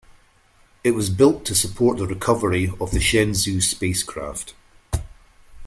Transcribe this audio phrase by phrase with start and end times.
[0.83, 4.55] It was built to support the recovery of the Shenzhou spacecraft.